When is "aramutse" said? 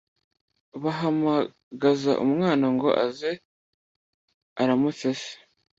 4.61-5.07